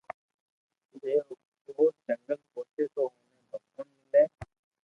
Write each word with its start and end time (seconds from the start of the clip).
جڻي 0.89 1.13
او 1.77 1.83
جنگل 2.07 2.39
پوچي 2.53 2.83
تو 2.93 3.03
اوني 3.05 3.39
ڀگوان 3.51 3.87
ملي 3.97 4.23